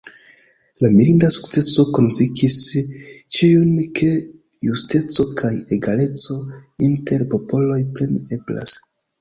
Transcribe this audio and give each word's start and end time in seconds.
La 0.83 0.89
mirinda 0.93 1.27
sukceso 1.35 1.85
konvinkis 1.97 2.55
ĉiujn, 3.37 3.75
ke 3.99 4.09
justeco 4.71 5.27
kaj 5.43 5.53
egaleco 5.79 6.39
inter 6.89 7.29
popoloj 7.35 7.81
plene 7.97 8.41
eblas. 8.41 8.79